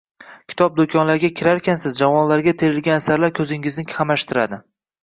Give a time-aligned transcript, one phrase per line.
[0.53, 4.65] Kitob do‘konlariga kirarkansiz javonlarga terilgan asarlar ko‘zingizni qamashtiradi.